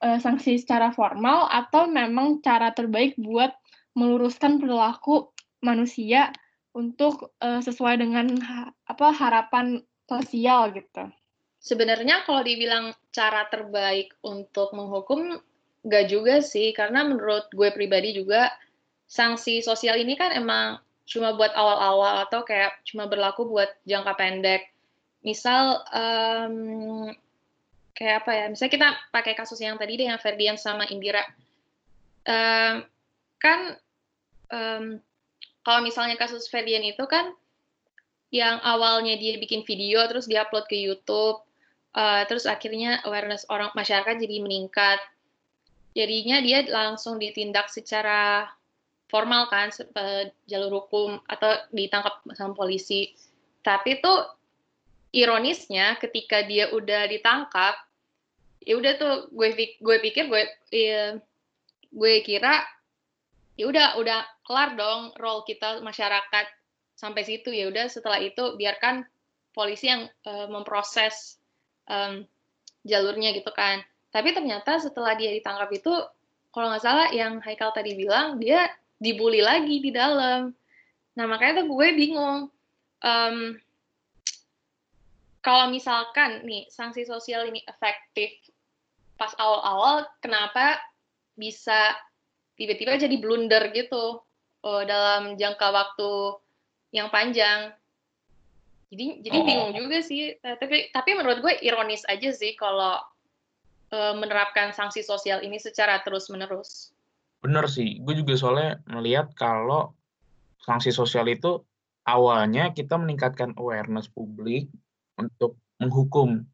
uh, 0.00 0.18
sanksi 0.18 0.56
secara 0.56 0.90
formal 0.96 1.46
atau 1.52 1.84
memang 1.86 2.40
cara 2.40 2.72
terbaik 2.72 3.14
buat 3.20 3.52
meluruskan 3.92 4.56
perilaku 4.56 5.28
manusia 5.60 6.32
untuk 6.72 7.36
uh, 7.40 7.60
sesuai 7.60 8.00
dengan 8.00 8.32
ha 8.40 8.72
apa 8.88 9.12
harapan 9.12 9.84
sosial 10.08 10.72
gitu. 10.72 11.08
Sebenarnya 11.62 12.26
kalau 12.26 12.42
dibilang 12.42 12.90
cara 13.14 13.46
terbaik 13.46 14.16
untuk 14.24 14.74
menghukum 14.74 15.38
gak 15.86 16.10
juga 16.10 16.42
sih 16.42 16.74
karena 16.74 17.06
menurut 17.06 17.46
gue 17.54 17.70
pribadi 17.70 18.14
juga 18.18 18.50
sanksi 19.06 19.62
sosial 19.62 20.00
ini 20.00 20.18
kan 20.18 20.34
emang 20.34 20.80
cuma 21.06 21.34
buat 21.36 21.52
awal-awal 21.52 22.24
atau 22.26 22.42
kayak 22.46 22.80
cuma 22.88 23.06
berlaku 23.06 23.46
buat 23.46 23.70
jangka 23.86 24.14
pendek. 24.16 24.72
Misal 25.22 25.84
um, 25.92 27.12
kayak 27.94 28.26
apa 28.26 28.30
ya? 28.32 28.44
Misalnya 28.50 28.72
kita 28.72 28.88
pakai 29.14 29.34
kasus 29.36 29.60
yang 29.62 29.78
tadi 29.78 30.00
deh 30.00 30.08
yang 30.08 30.18
Ferdian 30.18 30.58
sama 30.58 30.88
Indira. 30.88 31.22
Um, 32.26 32.86
kan 33.38 33.76
um, 34.50 35.02
kalau 35.62 35.80
misalnya 35.82 36.18
kasus 36.18 36.50
Ferdian 36.50 36.82
itu 36.82 37.06
kan 37.06 37.30
yang 38.32 38.58
awalnya 38.64 39.14
dia 39.14 39.36
bikin 39.38 39.62
video 39.62 40.02
terus 40.08 40.26
dia 40.26 40.42
upload 40.42 40.66
ke 40.66 40.74
YouTube, 40.74 41.44
uh, 41.94 42.22
terus 42.26 42.48
akhirnya 42.48 43.04
awareness 43.04 43.46
orang 43.52 43.70
masyarakat 43.76 44.18
jadi 44.18 44.42
meningkat. 44.42 44.98
Jadinya 45.92 46.40
dia 46.40 46.64
langsung 46.66 47.20
ditindak 47.20 47.68
secara 47.68 48.48
formal 49.12 49.52
kan 49.52 49.68
jalur 50.48 50.82
hukum 50.82 51.20
atau 51.28 51.52
ditangkap 51.68 52.24
sama 52.32 52.56
polisi. 52.56 53.12
Tapi 53.60 54.00
tuh 54.00 54.24
ironisnya 55.12 56.00
ketika 56.00 56.40
dia 56.48 56.72
udah 56.72 57.04
ditangkap, 57.12 57.76
ya 58.64 58.80
udah 58.80 58.92
tuh 58.96 59.14
gue 59.28 59.76
gue 59.76 59.96
pikir 60.00 60.32
gue 60.32 60.42
ya, 60.72 61.20
gue 61.92 62.14
kira 62.24 62.64
ya 63.62 63.70
udah 63.70 63.88
udah 64.02 64.26
kelar 64.42 64.74
dong 64.74 65.14
role 65.22 65.46
kita 65.46 65.78
masyarakat 65.86 66.46
sampai 66.98 67.22
situ 67.22 67.54
ya 67.54 67.70
udah 67.70 67.86
setelah 67.86 68.18
itu 68.18 68.58
biarkan 68.58 69.06
polisi 69.54 69.86
yang 69.86 70.10
uh, 70.26 70.50
memproses 70.50 71.38
um, 71.86 72.26
jalurnya 72.82 73.30
gitu 73.38 73.54
kan. 73.54 73.86
Tapi 74.10 74.34
ternyata 74.34 74.82
setelah 74.82 75.14
dia 75.14 75.30
ditangkap 75.30 75.70
itu 75.70 75.94
kalau 76.50 76.74
nggak 76.74 76.82
salah 76.82 77.08
yang 77.14 77.38
Haikal 77.38 77.70
tadi 77.70 77.94
bilang 77.94 78.42
dia 78.42 78.66
dibully 78.98 79.40
lagi 79.40 79.78
di 79.78 79.94
dalam. 79.94 80.50
Nah 81.14 81.24
makanya 81.30 81.62
tuh 81.62 81.70
gue 81.70 81.88
bingung. 81.94 82.50
Um, 83.02 83.62
kalau 85.42 85.70
misalkan 85.70 86.42
nih 86.46 86.66
sanksi 86.70 87.06
sosial 87.06 87.46
ini 87.46 87.62
efektif 87.66 88.30
pas 89.18 89.34
awal-awal, 89.38 90.06
kenapa 90.18 90.82
bisa 91.38 91.94
tiba-tiba 92.56 93.00
jadi 93.00 93.16
blunder 93.18 93.72
gitu 93.72 94.20
uh, 94.62 94.82
dalam 94.84 95.34
jangka 95.36 95.68
waktu 95.72 96.10
yang 96.92 97.08
panjang? 97.08 97.72
Jadi 98.92 99.24
jadi 99.24 99.38
oh. 99.40 99.44
bingung 99.48 99.72
juga 99.72 100.04
sih. 100.04 100.36
Tapi 100.40 100.92
tapi 100.92 101.10
menurut 101.16 101.40
gue 101.40 101.54
ironis 101.64 102.04
aja 102.08 102.28
sih 102.30 102.52
kalau 102.54 103.00
uh, 103.92 104.14
menerapkan 104.16 104.72
sanksi 104.76 105.00
sosial 105.00 105.40
ini 105.40 105.56
secara 105.56 106.00
terus-menerus. 106.04 106.92
Bener 107.42 107.66
sih, 107.66 107.98
gue 107.98 108.14
juga 108.22 108.38
soalnya 108.38 108.78
melihat 108.86 109.34
kalau 109.34 109.96
sanksi 110.62 110.94
sosial 110.94 111.26
itu 111.26 111.58
awalnya 112.06 112.70
kita 112.70 112.94
meningkatkan 112.94 113.54
awareness 113.58 114.06
publik 114.06 114.70
untuk 115.18 115.58
menghukum 115.82 116.46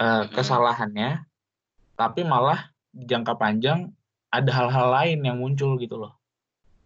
uh, 0.00 0.24
kesalahannya, 0.32 1.28
tapi 2.00 2.24
malah 2.24 2.72
jangka 2.96 3.36
panjang 3.36 3.92
ada 4.34 4.50
hal-hal 4.50 4.88
lain 4.90 5.18
yang 5.22 5.38
muncul 5.38 5.78
gitu 5.78 5.94
loh. 5.94 6.18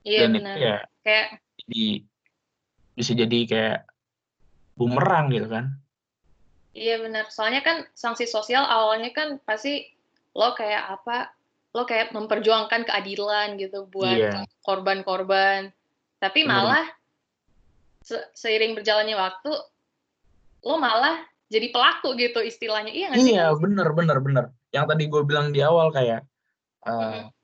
Iya 0.04 0.28
Dan 0.28 0.36
benar. 0.36 0.54
itu 0.54 0.60
ya 0.60 0.76
kayak 1.04 1.28
di 1.68 1.84
bisa 2.92 3.12
jadi 3.16 3.38
kayak 3.48 3.78
bumerang 4.76 5.32
gitu 5.32 5.48
kan. 5.48 5.72
Iya 6.76 7.00
benar. 7.00 7.32
Soalnya 7.32 7.64
kan 7.64 7.88
sanksi 7.96 8.28
sosial 8.28 8.68
awalnya 8.68 9.10
kan 9.16 9.40
pasti 9.42 9.88
lo 10.36 10.52
kayak 10.52 11.00
apa 11.00 11.32
lo 11.72 11.88
kayak 11.88 12.12
memperjuangkan 12.12 12.84
keadilan 12.84 13.56
gitu 13.56 13.88
buat 13.88 14.16
iya. 14.16 14.44
korban-korban. 14.62 15.72
Tapi 16.20 16.44
malah 16.44 16.84
se 18.04 18.18
seiring 18.36 18.76
berjalannya 18.76 19.16
waktu 19.16 19.52
lo 20.64 20.76
malah 20.76 21.24
jadi 21.48 21.72
pelaku 21.72 22.12
gitu 22.20 22.44
istilahnya. 22.44 22.92
Iya 22.92 23.06
gak 23.12 23.18
sih? 23.18 23.32
Iya, 23.34 23.46
bener 23.56 23.88
bener 23.96 24.18
bener. 24.20 24.44
Yang 24.68 24.84
tadi 24.94 25.04
gue 25.08 25.22
bilang 25.24 25.48
di 25.48 25.64
awal 25.64 25.88
kayak 25.88 26.28
uh, 26.84 26.92
hmm. 26.92 27.37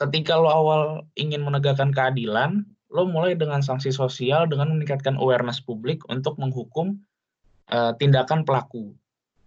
Ketika 0.00 0.40
lo 0.40 0.48
awal 0.48 0.82
ingin 1.20 1.44
menegakkan 1.44 1.92
keadilan, 1.92 2.64
lo 2.90 3.06
mulai 3.06 3.36
dengan 3.36 3.60
sanksi 3.60 3.92
sosial 3.92 4.48
dengan 4.48 4.72
meningkatkan 4.72 5.20
awareness 5.20 5.60
publik 5.60 6.02
untuk 6.08 6.34
menghukum 6.40 6.98
uh, 7.70 7.92
tindakan 8.00 8.42
pelaku. 8.42 8.96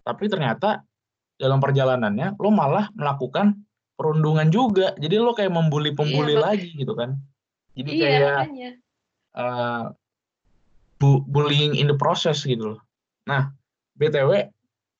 Tapi 0.05 0.29
ternyata 0.29 0.85
dalam 1.41 1.57
perjalanannya 1.57 2.37
lo 2.37 2.49
malah 2.53 2.87
melakukan 2.93 3.65
perundungan 3.97 4.53
juga. 4.53 4.93
Jadi 5.01 5.15
lo 5.17 5.33
kayak 5.33 5.51
membuli 5.51 5.91
pembuli 5.91 6.37
iya, 6.37 6.43
lagi 6.43 6.69
gitu 6.77 6.93
kan. 6.93 7.17
Jadi 7.73 7.89
iya, 7.97 8.05
kayak 8.05 8.39
uh, 9.35 9.85
bu 11.01 11.25
bullying 11.25 11.73
in 11.75 11.89
the 11.89 11.97
process 11.97 12.45
gitu 12.45 12.77
loh. 12.77 12.81
Nah, 13.25 13.49
BTW 13.97 14.53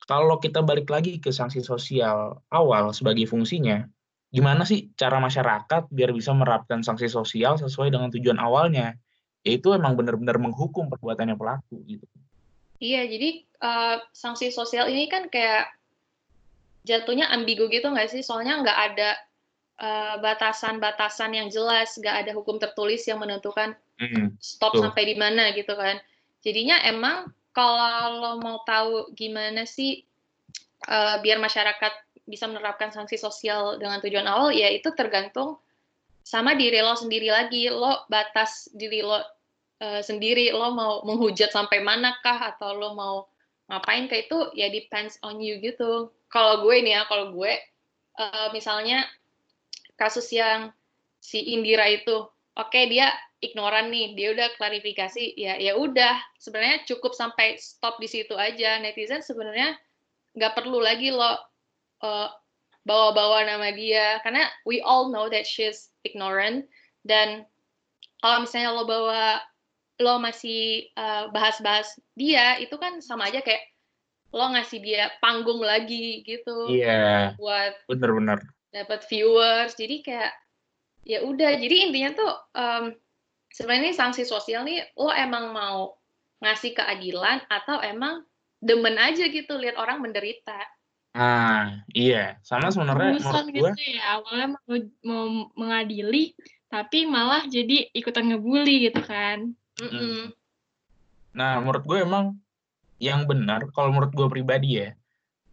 kalau 0.04 0.36
kita 0.42 0.60
balik 0.60 0.92
lagi 0.92 1.16
ke 1.22 1.32
sanksi 1.32 1.64
sosial 1.64 2.44
awal 2.52 2.92
sebagai 2.92 3.24
fungsinya, 3.24 3.88
gimana 4.34 4.66
sih 4.66 4.90
cara 4.98 5.22
masyarakat 5.22 5.94
biar 5.94 6.10
bisa 6.10 6.34
menerapkan 6.34 6.82
sanksi 6.82 7.06
sosial 7.06 7.62
sesuai 7.62 7.94
dengan 7.94 8.10
tujuan 8.10 8.42
awalnya? 8.42 8.98
Yaitu 9.46 9.78
emang 9.78 9.94
benar-benar 9.94 10.42
menghukum 10.42 10.90
perbuatannya 10.90 11.38
pelaku 11.38 11.78
gitu. 11.86 12.06
Iya, 12.82 13.06
jadi 13.06 13.30
uh, 13.62 13.98
sanksi 14.12 14.50
sosial 14.50 14.90
ini 14.90 15.06
kan 15.08 15.30
kayak 15.30 15.70
jatuhnya 16.84 17.30
ambigu 17.30 17.70
gitu 17.70 17.94
nggak 17.94 18.10
sih? 18.10 18.26
Soalnya 18.26 18.60
nggak 18.60 18.80
ada 18.92 19.10
eh, 19.80 20.16
batasan-batasan 20.20 21.32
uh, 21.32 21.36
yang 21.40 21.48
jelas, 21.48 21.96
nggak 21.96 22.28
ada 22.28 22.32
hukum 22.36 22.60
tertulis 22.60 23.08
yang 23.08 23.24
menentukan 23.24 23.72
mm, 24.04 24.36
stop 24.44 24.76
tuh. 24.76 24.84
sampai 24.84 25.08
di 25.08 25.16
mana 25.16 25.56
gitu 25.56 25.80
kan. 25.80 25.96
Jadinya 26.44 26.84
emang 26.84 27.32
kalau 27.56 28.20
lo 28.20 28.32
mau 28.44 28.60
tahu 28.68 29.16
gimana 29.16 29.64
sih 29.64 30.04
uh, 30.92 31.24
biar 31.24 31.40
masyarakat 31.40 32.13
bisa 32.24 32.48
menerapkan 32.48 32.90
sanksi 32.90 33.20
sosial 33.20 33.76
dengan 33.76 34.00
tujuan 34.00 34.28
awal, 34.28 34.56
ya 34.56 34.72
itu 34.72 34.92
tergantung 34.96 35.60
sama 36.24 36.56
diri 36.56 36.80
lo 36.80 36.96
sendiri 36.96 37.28
lagi. 37.28 37.68
Lo 37.68 38.08
batas 38.08 38.72
diri 38.72 39.04
lo 39.04 39.20
uh, 39.20 40.02
sendiri, 40.02 40.52
lo 40.56 40.72
mau 40.72 41.04
menghujat 41.04 41.52
sampai 41.52 41.84
manakah 41.84 42.56
atau 42.56 42.72
lo 42.72 42.96
mau 42.96 43.16
ngapain 43.68 44.08
kayak 44.12 44.28
itu 44.28 44.40
ya 44.56 44.68
depends 44.72 45.20
on 45.24 45.40
you 45.44 45.60
gitu. 45.60 46.12
Kalau 46.32 46.64
gue 46.64 46.76
nih 46.84 47.00
ya 47.00 47.02
kalau 47.12 47.36
gue 47.36 47.54
uh, 48.20 48.48
misalnya 48.56 49.04
kasus 50.00 50.32
yang 50.34 50.72
si 51.24 51.54
Indira 51.56 51.88
itu 51.88 52.28
oke 52.60 52.72
okay, 52.72 52.92
dia 52.92 53.12
ignoran 53.40 53.92
nih 53.92 54.16
dia 54.16 54.32
udah 54.32 54.48
klarifikasi 54.56 55.36
ya 55.36 55.60
ya 55.60 55.76
udah. 55.76 56.16
Sebenarnya 56.40 56.88
cukup 56.88 57.12
sampai 57.12 57.60
stop 57.60 58.00
di 58.00 58.08
situ 58.08 58.36
aja. 58.40 58.80
Netizen 58.80 59.20
sebenarnya 59.20 59.76
nggak 60.34 60.56
perlu 60.56 60.80
lagi 60.80 61.12
lo 61.12 61.53
uh, 62.04 62.30
bawa-bawa 62.84 63.48
nama 63.48 63.72
dia 63.72 64.20
karena 64.22 64.52
we 64.68 64.84
all 64.84 65.08
know 65.08 65.32
that 65.32 65.48
she's 65.48 65.90
ignorant 66.04 66.68
dan 67.08 67.48
kalau 68.20 68.44
misalnya 68.44 68.76
lo 68.76 68.84
bawa 68.84 69.40
lo 70.04 70.20
masih 70.20 70.92
uh, 71.00 71.32
bahas-bahas 71.32 71.96
dia 72.20 72.60
itu 72.60 72.76
kan 72.76 73.00
sama 73.00 73.32
aja 73.32 73.40
kayak 73.40 73.64
lo 74.36 74.52
ngasih 74.52 74.84
dia 74.84 75.14
panggung 75.24 75.64
lagi 75.64 76.26
gitu 76.28 76.68
iya 76.68 77.38
buat 77.40 77.78
bener-bener 77.88 78.44
dapat 78.74 79.06
viewers. 79.06 79.78
Jadi 79.78 80.02
kayak 80.02 80.34
ya 81.06 81.22
udah. 81.22 81.54
Jadi 81.62 81.76
intinya 81.88 82.12
tuh 82.18 82.34
um, 82.58 82.86
sebenarnya 83.54 83.94
sanksi 83.94 84.26
sosial 84.26 84.66
nih 84.66 84.82
lo 84.98 85.14
emang 85.14 85.54
mau 85.54 85.94
ngasih 86.42 86.76
keadilan 86.76 87.46
atau 87.48 87.80
emang 87.80 88.26
demen 88.60 88.98
aja 88.98 89.30
gitu 89.30 89.56
lihat 89.56 89.78
orang 89.78 90.02
menderita. 90.02 90.58
Ah, 91.14 91.86
iya. 91.94 92.42
Sama 92.42 92.74
sebenarnya 92.74 93.22
menurut 93.22 93.46
gitu 93.54 93.82
ya, 93.86 94.18
awalnya 94.18 94.58
mau, 94.58 94.78
mau 95.06 95.24
mengadili, 95.54 96.34
tapi 96.74 97.06
malah 97.06 97.46
jadi 97.46 97.94
ikutan 97.94 98.34
ngebully 98.34 98.90
gitu 98.90 99.02
kan. 99.06 99.54
Mm 99.78 99.90
-mm. 99.94 100.20
Nah, 101.38 101.62
menurut 101.62 101.86
gue 101.86 102.02
emang 102.02 102.38
yang 102.98 103.30
benar, 103.30 103.70
kalau 103.78 103.94
menurut 103.94 104.10
gue 104.10 104.28
pribadi 104.30 104.82
ya, 104.82 104.90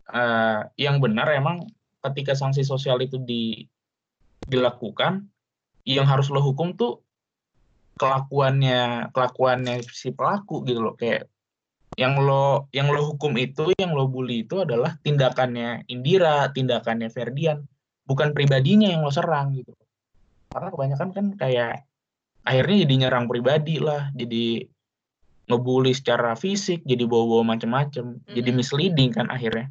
uh, 0.09 0.65
yang 0.81 0.97
benar 0.97 1.29
emang 1.33 1.69
ketika 2.09 2.33
sanksi 2.33 2.65
sosial 2.65 2.97
itu 3.05 3.21
di, 3.21 3.69
dilakukan, 4.49 5.29
yang 5.85 6.09
harus 6.09 6.33
lo 6.33 6.41
hukum 6.41 6.73
tuh 6.77 7.05
kelakuannya 8.01 9.13
kelakuannya 9.13 9.85
si 9.93 10.09
pelaku 10.17 10.65
gitu 10.65 10.81
loh 10.81 10.97
kayak 10.97 11.29
yang 11.99 12.15
lo 12.23 12.71
yang 12.71 12.91
lo 12.91 13.15
hukum 13.15 13.35
itu 13.35 13.75
yang 13.75 13.91
lo 13.91 14.07
bully 14.07 14.47
itu 14.47 14.63
adalah 14.63 14.95
tindakannya 15.03 15.91
Indira 15.91 16.51
tindakannya 16.55 17.11
Ferdian 17.11 17.67
bukan 18.07 18.31
pribadinya 18.31 18.87
yang 18.91 19.03
lo 19.03 19.11
serang 19.11 19.59
gitu. 19.59 19.75
Karena 20.51 20.71
kebanyakan 20.71 21.09
kan 21.11 21.27
kayak 21.35 21.87
akhirnya 22.47 22.77
jadi 22.87 22.95
nyerang 23.07 23.27
pribadi 23.27 23.83
lah 23.83 24.11
jadi 24.15 24.67
ngebully 25.51 25.91
secara 25.91 26.39
fisik 26.39 26.87
jadi 26.87 27.05
bawa-bawa 27.11 27.59
macem-macem 27.59 28.17
mm-hmm. 28.17 28.35
jadi 28.39 28.51
misleading 28.55 29.11
kan 29.11 29.27
akhirnya. 29.27 29.71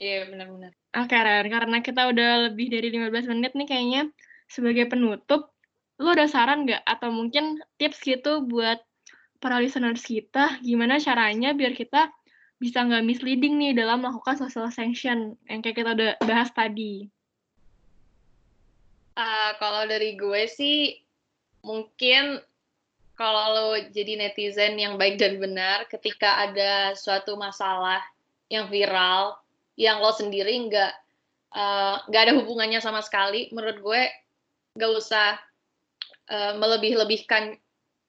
Iya 0.00 0.32
benar-benar. 0.32 0.72
Oke 0.92 1.16
Ren 1.16 1.46
karena 1.48 1.78
kita 1.84 2.08
udah 2.08 2.30
lebih 2.50 2.72
dari 2.72 2.88
15 2.90 3.32
menit 3.32 3.52
nih 3.52 3.68
kayaknya 3.68 4.02
sebagai 4.48 4.88
penutup 4.88 5.52
lu 6.00 6.08
ada 6.10 6.26
saran 6.26 6.64
nggak? 6.64 6.82
Atau 6.84 7.12
mungkin 7.12 7.60
tips 7.76 8.02
gitu 8.02 8.44
buat 8.48 8.82
para 9.42 9.58
listeners 9.58 10.06
kita 10.06 10.62
gimana 10.62 11.02
caranya 11.02 11.50
biar 11.50 11.74
kita 11.74 12.14
bisa 12.62 12.78
nggak 12.86 13.02
misleading 13.02 13.58
nih 13.58 13.74
dalam 13.74 14.06
melakukan 14.06 14.38
social 14.38 14.70
sanction 14.70 15.34
yang 15.50 15.58
kayak 15.66 15.82
kita 15.82 15.98
udah 15.98 16.14
bahas 16.22 16.54
tadi? 16.54 17.10
Uh, 19.18 19.50
kalau 19.58 19.82
dari 19.90 20.14
gue 20.14 20.46
sih 20.46 20.94
mungkin 21.66 22.38
kalau 23.18 23.44
lo 23.50 23.66
jadi 23.90 24.18
netizen 24.18 24.78
yang 24.78 24.94
baik 24.94 25.18
dan 25.18 25.42
benar 25.42 25.84
ketika 25.90 26.48
ada 26.48 26.94
suatu 26.94 27.34
masalah 27.34 28.00
yang 28.48 28.66
viral 28.66 29.36
yang 29.78 30.02
lo 30.02 30.10
sendiri 30.10 30.52
nggak 30.66 30.92
eh, 31.54 31.94
nggak 32.08 32.22
uh, 32.22 32.24
ada 32.24 32.34
hubungannya 32.40 32.82
sama 32.82 32.98
sekali 33.04 33.46
menurut 33.54 33.78
gue 33.78 34.02
nggak 34.74 34.90
usah 34.96 35.38
uh, 36.32 36.52
melebih-lebihkan 36.58 37.61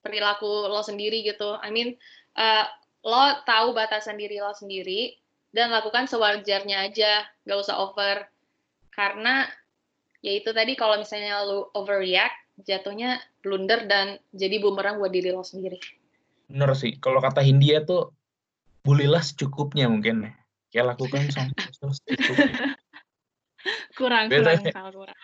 perilaku 0.03 0.67
lo 0.67 0.83
sendiri 0.83 1.23
gitu. 1.23 1.55
I 1.63 1.71
mean, 1.71 1.95
uh, 2.35 2.67
lo 3.07 3.41
tahu 3.47 3.71
batasan 3.71 4.19
diri 4.19 4.43
lo 4.43 4.51
sendiri 4.51 5.15
dan 5.55 5.71
lakukan 5.71 6.05
sewajarnya 6.05 6.91
aja, 6.91 7.23
gak 7.47 7.59
usah 7.63 7.79
over. 7.79 8.27
Karena 8.91 9.47
ya 10.19 10.35
itu 10.35 10.51
tadi 10.51 10.75
kalau 10.75 10.99
misalnya 10.99 11.41
lo 11.47 11.71
overreact, 11.73 12.35
jatuhnya 12.67 13.17
blunder 13.41 13.89
dan 13.89 14.19
jadi 14.35 14.61
bumerang 14.61 14.99
buat 14.99 15.09
diri 15.09 15.31
lo 15.31 15.41
sendiri. 15.41 15.79
Bener 16.51 16.75
sih, 16.77 16.99
kalau 16.99 17.23
kata 17.23 17.41
Hindia 17.41 17.81
tuh 17.81 18.13
bulilah 18.83 19.23
secukupnya 19.23 19.87
mungkin 19.87 20.29
ya. 20.73 20.83
Lakukan 20.83 21.29
secukupnya. 21.33 22.75
kurang, 23.95 24.27
kurang, 24.27 24.59
kurang. 24.91 25.19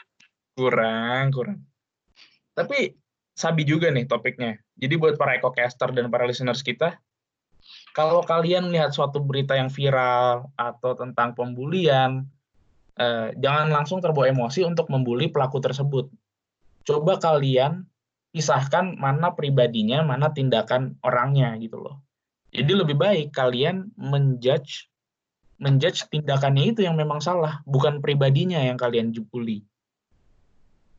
Kurang, 0.56 1.26
kurang. 1.34 1.60
Tapi 2.54 2.96
sabi 3.36 3.64
juga 3.64 3.88
nih 3.90 4.06
topiknya. 4.06 4.60
Jadi 4.80 4.96
buat 4.96 5.20
para 5.20 5.36
ecocaster 5.36 5.92
dan 5.92 6.08
para 6.08 6.24
listeners 6.24 6.64
kita, 6.64 6.96
kalau 7.92 8.24
kalian 8.24 8.72
melihat 8.72 8.96
suatu 8.96 9.20
berita 9.20 9.54
yang 9.54 9.68
viral 9.68 10.48
atau 10.56 10.96
tentang 10.96 11.36
pembulian, 11.36 12.26
eh, 12.96 13.36
jangan 13.36 13.68
langsung 13.70 14.00
terbawa 14.00 14.32
emosi 14.32 14.64
untuk 14.64 14.88
membuli 14.88 15.28
pelaku 15.28 15.60
tersebut. 15.60 16.08
Coba 16.88 17.20
kalian 17.20 17.84
pisahkan 18.32 18.96
mana 18.96 19.36
pribadinya, 19.36 20.06
mana 20.06 20.32
tindakan 20.32 20.96
orangnya 21.04 21.54
gitu 21.60 21.82
loh. 21.82 22.00
Jadi 22.50 22.72
lebih 22.74 22.98
baik 22.98 23.30
kalian 23.30 23.94
menjudge 23.94 24.90
menjudge 25.60 26.08
tindakannya 26.08 26.72
itu 26.72 26.88
yang 26.88 26.96
memang 26.96 27.20
salah, 27.20 27.60
bukan 27.68 28.00
pribadinya 28.00 28.64
yang 28.64 28.80
kalian 28.80 29.12
jupuli. 29.12 29.68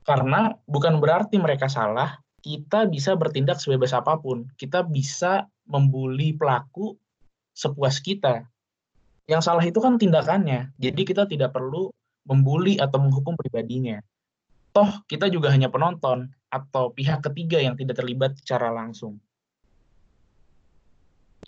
Karena 0.05 0.53
bukan 0.69 1.01
berarti 1.01 1.41
mereka 1.41 1.65
salah, 1.65 2.21
kita 2.41 2.89
bisa 2.89 3.15
bertindak 3.17 3.61
sebebas 3.61 3.93
apa 3.93 4.17
pun. 4.17 4.49
Kita 4.57 4.85
bisa 4.85 5.49
membuli 5.69 6.33
pelaku 6.33 6.97
sepuas 7.53 8.01
kita. 8.01 8.49
Yang 9.29 9.43
salah 9.47 9.65
itu 9.65 9.79
kan 9.79 10.01
tindakannya. 10.01 10.75
Jadi 10.81 11.03
kita 11.07 11.29
tidak 11.29 11.55
perlu 11.55 11.93
membuli 12.27 12.81
atau 12.81 12.99
menghukum 12.99 13.37
pribadinya. 13.37 14.01
Toh 14.71 15.03
kita 15.07 15.29
juga 15.31 15.51
hanya 15.51 15.71
penonton 15.71 16.31
atau 16.51 16.91
pihak 16.91 17.23
ketiga 17.31 17.63
yang 17.63 17.79
tidak 17.79 17.99
terlibat 17.99 18.35
secara 18.39 18.71
langsung. 18.75 19.19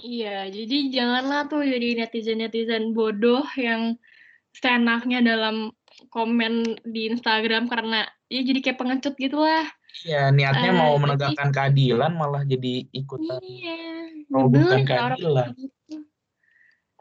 Iya, 0.03 0.49
jadi 0.49 0.89
janganlah 0.89 1.53
tuh 1.53 1.63
jadi 1.63 2.03
netizen-netizen 2.03 2.97
bodoh 2.97 3.45
yang 3.55 4.01
seenaknya 4.57 5.21
dalam 5.21 5.71
komen 6.09 6.81
di 6.83 7.13
Instagram 7.13 7.69
karena 7.69 8.09
ya 8.33 8.41
jadi 8.43 8.59
kayak 8.65 8.79
pengecut 8.81 9.15
gitu 9.21 9.39
lah. 9.39 9.69
Iya, 10.03 10.33
niatnya 10.33 10.73
uh, 10.73 10.79
mau 10.79 10.95
menegakkan 10.97 11.53
jadi, 11.53 11.57
keadilan 11.57 12.13
malah 12.17 12.43
jadi 12.49 12.89
ikutan 12.97 13.39
iya, 13.45 14.09
bukan 14.33 14.83
keadilan. 14.89 15.53
Gitu. 15.53 15.97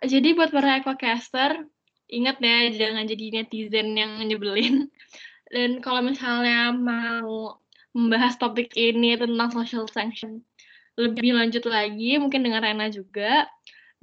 Jadi 0.01 0.29
buat 0.35 0.51
para 0.51 0.81
ecocaster, 0.81 1.65
ingat 2.11 2.43
ya 2.43 2.67
jangan 2.73 3.07
jadi 3.07 3.41
netizen 3.41 3.95
yang 3.95 4.19
nyebelin. 4.27 4.91
Dan 5.53 5.79
kalau 5.83 6.03
misalnya 6.03 6.71
mau 6.75 7.59
membahas 7.91 8.39
topik 8.39 8.71
ini 8.75 9.19
tentang 9.19 9.51
social 9.51 9.87
sanction 9.91 10.43
lebih 10.99 11.35
lanjut 11.35 11.63
lagi, 11.67 12.19
mungkin 12.19 12.43
dengan 12.43 12.63
Rena 12.63 12.91
juga, 12.91 13.47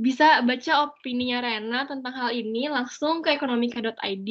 bisa 0.01 0.40
baca 0.44 0.88
opininya 0.88 1.44
Rena 1.44 1.85
tentang 1.85 2.14
hal 2.16 2.31
ini 2.33 2.68
langsung 2.72 3.20
ke 3.20 3.37
ekonomika.id. 3.37 4.29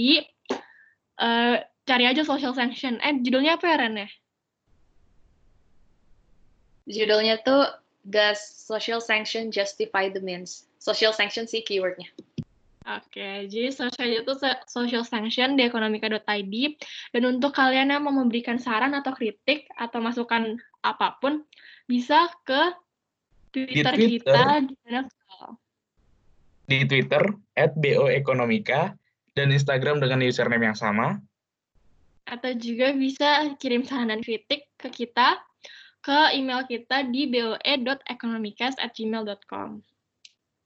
Uh, 1.18 1.58
cari 1.88 2.06
aja 2.06 2.22
social 2.26 2.54
sanction. 2.54 3.00
Eh, 3.02 3.22
judulnya 3.22 3.58
apa 3.58 3.66
ya, 3.72 3.76
Ren 3.80 3.96
ya? 4.06 4.10
Judulnya 6.88 7.44
tuh 7.44 7.68
Does 8.08 8.40
Social 8.40 9.04
Sanction 9.04 9.52
Justify 9.52 10.08
the 10.08 10.24
Means? 10.24 10.72
Social 10.80 11.12
sanction 11.12 11.44
sih 11.44 11.60
keywordnya. 11.60 12.08
Oke, 12.88 13.20
okay, 13.20 13.36
jadi 13.52 13.68
social 13.76 14.08
itu 14.08 14.32
social 14.64 15.04
sanction 15.04 15.60
di 15.60 15.68
ekonomika.id 15.68 16.56
dan 17.12 17.24
untuk 17.28 17.52
kalian 17.52 17.92
yang 17.92 18.08
mau 18.08 18.16
memberikan 18.16 18.56
saran 18.56 18.96
atau 18.96 19.12
kritik 19.12 19.68
atau 19.76 20.00
masukan 20.00 20.56
apa 20.80 21.20
pun 21.20 21.44
bisa 21.84 22.32
ke 22.48 22.72
Twitter, 23.52 23.92
di 23.92 24.24
Twitter. 24.24 24.32
kita 24.32 24.44
di 24.72 24.76
di 26.68 26.80
Twitter 26.88 27.24
@boekonomika 27.76 28.96
dan 29.36 29.52
Instagram 29.52 30.00
dengan 30.00 30.24
username 30.24 30.72
yang 30.72 30.80
sama. 30.80 31.20
Atau 32.24 32.56
juga 32.56 32.96
bisa 32.96 33.52
kirim 33.60 33.84
saran 33.84 34.16
dan 34.16 34.24
kritik 34.24 34.72
ke 34.80 34.88
kita 34.88 35.44
ke 36.08 36.40
email 36.40 36.64
kita 36.64 37.12
di 37.12 37.28
boe.economicast@gmail.com. 37.28 39.70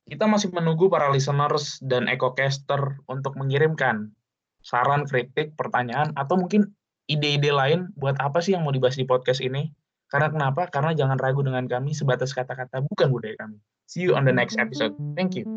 Kita 0.05 0.25
masih 0.29 0.53
menunggu 0.53 0.85
para 0.85 1.09
listeners 1.09 1.81
dan 1.81 2.05
ecocaster 2.05 3.01
untuk 3.09 3.33
mengirimkan 3.33 4.13
saran, 4.61 5.09
kritik, 5.09 5.57
pertanyaan, 5.57 6.13
atau 6.13 6.37
mungkin 6.37 6.69
ide-ide 7.09 7.49
lain 7.49 7.89
buat 7.97 8.13
apa 8.21 8.37
sih 8.45 8.53
yang 8.53 8.61
mau 8.61 8.69
dibahas 8.69 9.01
di 9.01 9.09
podcast 9.09 9.41
ini. 9.41 9.73
Karena 10.13 10.29
kenapa? 10.29 10.69
Karena 10.69 10.93
jangan 10.93 11.17
ragu 11.17 11.41
dengan 11.41 11.65
kami 11.65 11.97
sebatas 11.97 12.37
kata-kata 12.37 12.85
bukan 12.85 13.09
budaya 13.09 13.33
kami. 13.41 13.57
See 13.89 14.05
you 14.05 14.13
on 14.13 14.21
the 14.27 14.35
next 14.35 14.61
episode. 14.61 14.93
Thank 15.17 15.33
you. 15.33 15.49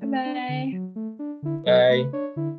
Bye. 0.00 0.80
Bye. 1.66 2.53